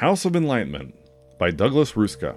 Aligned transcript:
House 0.00 0.24
of 0.24 0.34
Enlightenment 0.34 0.94
by 1.38 1.50
Douglas 1.50 1.92
Ruuska. 1.92 2.34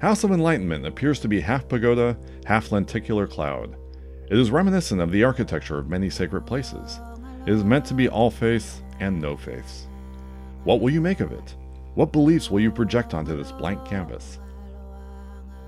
House 0.00 0.24
of 0.24 0.30
Enlightenment 0.30 0.86
appears 0.86 1.20
to 1.20 1.28
be 1.28 1.42
half 1.42 1.68
pagoda, 1.68 2.16
half 2.46 2.72
lenticular 2.72 3.26
cloud. 3.26 3.76
It 4.30 4.38
is 4.38 4.50
reminiscent 4.50 5.02
of 5.02 5.12
the 5.12 5.24
architecture 5.24 5.78
of 5.78 5.90
many 5.90 6.08
sacred 6.08 6.46
places. 6.46 7.00
It 7.46 7.52
is 7.52 7.64
meant 7.64 7.84
to 7.84 7.92
be 7.92 8.08
all 8.08 8.30
faiths 8.30 8.80
and 8.98 9.20
no 9.20 9.36
faiths. 9.36 9.88
What 10.64 10.80
will 10.80 10.88
you 10.88 11.02
make 11.02 11.20
of 11.20 11.32
it? 11.32 11.54
What 11.96 12.12
beliefs 12.12 12.50
will 12.50 12.60
you 12.60 12.70
project 12.70 13.12
onto 13.12 13.36
this 13.36 13.52
blank 13.52 13.84
canvas? 13.84 14.38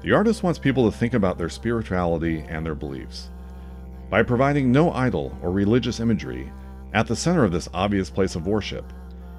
The 0.00 0.12
artist 0.12 0.42
wants 0.42 0.58
people 0.58 0.90
to 0.90 0.96
think 0.96 1.12
about 1.12 1.36
their 1.36 1.50
spirituality 1.50 2.42
and 2.48 2.64
their 2.64 2.74
beliefs. 2.74 3.28
By 4.08 4.22
providing 4.22 4.72
no 4.72 4.92
idol 4.92 5.38
or 5.42 5.52
religious 5.52 6.00
imagery 6.00 6.50
at 6.94 7.06
the 7.06 7.16
center 7.16 7.44
of 7.44 7.52
this 7.52 7.68
obvious 7.74 8.08
place 8.08 8.34
of 8.34 8.46
worship, 8.46 8.90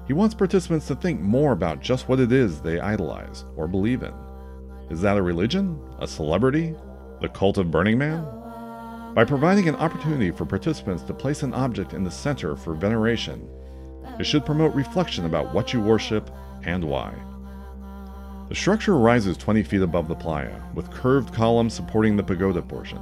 he 0.06 0.12
wants 0.12 0.34
participants 0.34 0.86
to 0.88 0.94
think 0.94 1.20
more 1.20 1.52
about 1.52 1.80
just 1.80 2.08
what 2.08 2.20
it 2.20 2.32
is 2.32 2.60
they 2.60 2.80
idolize 2.80 3.44
or 3.56 3.68
believe 3.68 4.02
in. 4.02 4.12
Is 4.90 5.00
that 5.00 5.16
a 5.16 5.22
religion? 5.22 5.78
A 6.00 6.06
celebrity? 6.06 6.74
The 7.20 7.28
cult 7.28 7.58
of 7.58 7.70
Burning 7.70 7.98
Man? 7.98 8.24
By 9.14 9.24
providing 9.24 9.68
an 9.68 9.76
opportunity 9.76 10.30
for 10.30 10.44
participants 10.44 11.02
to 11.04 11.14
place 11.14 11.42
an 11.42 11.54
object 11.54 11.92
in 11.92 12.02
the 12.02 12.10
center 12.10 12.56
for 12.56 12.74
veneration, 12.74 13.48
it 14.18 14.24
should 14.24 14.44
promote 14.44 14.74
reflection 14.74 15.26
about 15.26 15.54
what 15.54 15.72
you 15.72 15.80
worship 15.80 16.30
and 16.64 16.84
why. 16.84 17.14
The 18.48 18.54
structure 18.54 18.96
rises 18.96 19.36
20 19.36 19.62
feet 19.62 19.82
above 19.82 20.08
the 20.08 20.14
playa, 20.14 20.60
with 20.74 20.90
curved 20.90 21.32
columns 21.32 21.74
supporting 21.74 22.16
the 22.16 22.22
pagoda 22.22 22.60
portion. 22.60 23.00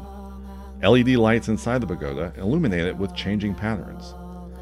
LED 0.82 1.08
lights 1.10 1.48
inside 1.48 1.80
the 1.80 1.86
pagoda 1.86 2.32
illuminate 2.36 2.86
it 2.86 2.96
with 2.96 3.14
changing 3.14 3.54
patterns. 3.54 4.14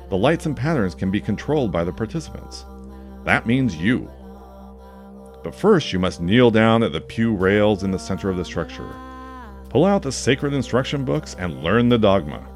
The 0.09 0.17
lights 0.17 0.47
and 0.47 0.57
patterns 0.57 0.95
can 0.95 1.11
be 1.11 1.21
controlled 1.21 1.71
by 1.71 1.85
the 1.85 1.93
participants. 1.93 2.65
That 3.25 3.47
means 3.47 3.77
you. 3.77 4.11
But 5.45 5.55
first, 5.55 5.93
you 5.93 5.99
must 5.99 6.21
kneel 6.21 6.51
down 6.51 6.83
at 6.83 6.93
the 6.93 7.01
pew 7.01 7.35
rails 7.35 7.82
in 7.82 7.91
the 7.91 7.99
center 7.99 8.30
of 8.30 8.37
the 8.37 8.45
structure. 8.45 8.88
Pull 9.69 9.85
out 9.85 10.02
the 10.02 10.13
sacred 10.13 10.55
instruction 10.55 11.05
books 11.05 11.37
and 11.38 11.63
learn 11.63 11.88
the 11.88 11.99
dogma. 11.99 12.47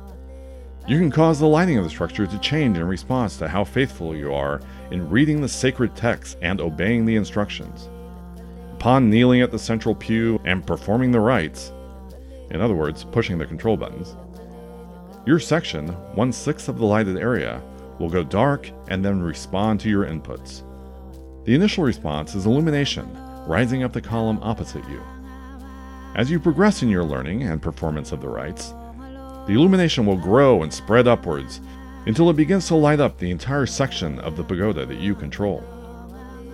You 0.89 0.99
can 0.99 1.11
cause 1.11 1.39
the 1.39 1.47
lighting 1.47 1.79
of 1.79 1.85
the 1.85 1.91
structure 1.91 2.27
to 2.27 2.39
change 2.39 2.77
in 2.77 2.85
response 2.85 3.37
to 3.37 3.49
how 3.49 3.65
faithful 3.65 4.17
you 4.17 4.33
are 4.33 4.61
in 4.91 5.11
reading 5.11 5.41
the 5.41 5.49
sacred 5.49 5.95
texts 5.95 6.37
and 6.43 6.61
obeying 6.61 7.05
the 7.05 7.17
instructions. 7.17 7.89
Upon 8.73 9.09
kneeling 9.09 9.43
at 9.43 9.53
the 9.53 9.59
central 9.59 9.95
pew 9.95 10.41
and 10.45 10.67
performing 10.67 11.13
the 11.13 11.21
rites, 11.21 11.71
in 12.51 12.61
other 12.61 12.75
words, 12.75 13.05
pushing 13.05 13.39
the 13.39 13.47
control 13.47 13.77
buttons, 13.77 14.17
your 15.25 15.39
section, 15.39 15.89
one 16.15 16.33
sixth 16.33 16.69
of 16.69 16.79
the 16.79 16.85
lighted 16.85 17.17
area, 17.17 17.63
will 17.99 18.11
go 18.11 18.25
dark 18.25 18.71
and 18.89 19.05
then 19.05 19.21
respond 19.21 19.79
to 19.81 19.89
your 19.89 20.05
inputs. 20.05 20.63
The 21.45 21.55
initial 21.55 21.85
response 21.85 22.35
is 22.35 22.47
illumination, 22.47 23.09
rising 23.47 23.85
up 23.85 23.93
the 23.93 24.01
column 24.01 24.39
opposite 24.43 24.89
you. 24.89 25.03
As 26.15 26.31
you 26.31 26.41
progress 26.41 26.83
in 26.83 26.89
your 26.89 27.05
learning 27.05 27.45
and 27.45 27.63
performance 27.63 28.13
of 28.13 28.21
the 28.21 28.29
rites, 28.29 28.75
the 29.47 29.55
illumination 29.55 30.07
will 30.07 30.17
grow 30.17 30.63
and 30.63 30.73
spread 30.73 31.07
upwards 31.07 31.61
until 32.07 32.29
it 32.29 32.37
begins 32.37 32.67
to 32.69 32.75
light 32.75 33.01
up 33.01 33.19
the 33.19 33.31
entire 33.31 33.67
section 33.67 34.19
of 34.21 34.37
the 34.37 34.45
pagoda 34.45 34.85
that 34.87 34.99
you 34.99 35.15
control. 35.15 35.63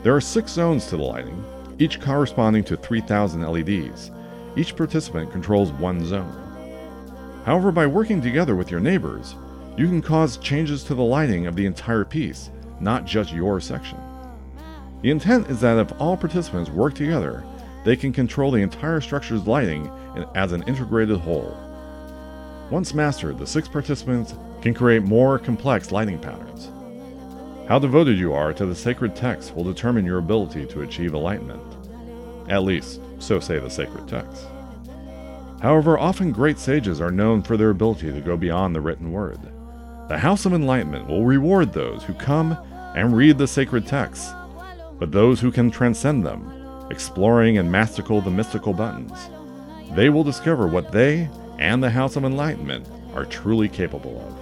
There 0.02 0.14
are 0.14 0.20
six 0.20 0.52
zones 0.52 0.86
to 0.86 0.96
the 0.96 1.02
lighting, 1.02 1.44
each 1.78 2.00
corresponding 2.00 2.64
to 2.64 2.76
3,000 2.76 3.42
LEDs. 3.42 4.10
Each 4.56 4.76
participant 4.76 5.32
controls 5.32 5.70
one 5.72 6.04
zone. 6.04 6.47
However, 7.48 7.72
by 7.72 7.86
working 7.86 8.20
together 8.20 8.54
with 8.54 8.70
your 8.70 8.78
neighbors, 8.78 9.34
you 9.78 9.86
can 9.86 10.02
cause 10.02 10.36
changes 10.36 10.84
to 10.84 10.94
the 10.94 11.02
lighting 11.02 11.46
of 11.46 11.56
the 11.56 11.64
entire 11.64 12.04
piece, 12.04 12.50
not 12.78 13.06
just 13.06 13.32
your 13.32 13.58
section. 13.58 13.96
The 15.00 15.10
intent 15.10 15.48
is 15.48 15.58
that 15.62 15.78
if 15.78 15.98
all 15.98 16.14
participants 16.14 16.68
work 16.68 16.92
together, 16.92 17.42
they 17.86 17.96
can 17.96 18.12
control 18.12 18.50
the 18.50 18.60
entire 18.60 19.00
structure's 19.00 19.46
lighting 19.46 19.90
as 20.34 20.52
an 20.52 20.62
integrated 20.64 21.20
whole. 21.20 21.56
Once 22.70 22.92
mastered, 22.92 23.38
the 23.38 23.46
six 23.46 23.66
participants 23.66 24.34
can 24.60 24.74
create 24.74 25.04
more 25.04 25.38
complex 25.38 25.90
lighting 25.90 26.18
patterns. 26.18 26.70
How 27.66 27.78
devoted 27.78 28.18
you 28.18 28.34
are 28.34 28.52
to 28.52 28.66
the 28.66 28.74
sacred 28.74 29.16
texts 29.16 29.52
will 29.52 29.64
determine 29.64 30.04
your 30.04 30.18
ability 30.18 30.66
to 30.66 30.82
achieve 30.82 31.14
enlightenment. 31.14 31.62
At 32.50 32.64
least, 32.64 33.00
so 33.20 33.40
say 33.40 33.58
the 33.58 33.70
sacred 33.70 34.06
texts. 34.06 34.44
However, 35.60 35.98
often 35.98 36.30
great 36.30 36.58
sages 36.58 37.00
are 37.00 37.10
known 37.10 37.42
for 37.42 37.56
their 37.56 37.70
ability 37.70 38.12
to 38.12 38.20
go 38.20 38.36
beyond 38.36 38.74
the 38.74 38.80
written 38.80 39.10
word. 39.10 39.38
The 40.08 40.18
House 40.18 40.46
of 40.46 40.52
Enlightenment 40.52 41.08
will 41.08 41.26
reward 41.26 41.72
those 41.72 42.04
who 42.04 42.14
come 42.14 42.56
and 42.94 43.16
read 43.16 43.38
the 43.38 43.46
sacred 43.46 43.86
texts, 43.86 44.32
but 44.98 45.12
those 45.12 45.40
who 45.40 45.50
can 45.50 45.70
transcend 45.70 46.24
them, 46.24 46.86
exploring 46.90 47.58
and 47.58 47.70
mastical 47.70 48.20
the 48.20 48.30
mystical 48.30 48.72
buttons, 48.72 49.30
they 49.94 50.10
will 50.10 50.24
discover 50.24 50.66
what 50.66 50.92
they 50.92 51.28
and 51.58 51.82
the 51.82 51.90
House 51.90 52.16
of 52.16 52.24
Enlightenment 52.24 52.86
are 53.14 53.24
truly 53.24 53.68
capable 53.68 54.20
of. 54.20 54.38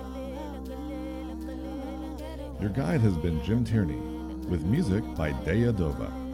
Your 2.60 2.70
guide 2.70 3.00
has 3.00 3.16
been 3.16 3.42
Jim 3.42 3.64
Tierney, 3.64 4.00
with 4.48 4.64
music 4.64 5.02
by 5.14 5.32
Daya 5.32 5.72
Dova. 5.72 6.25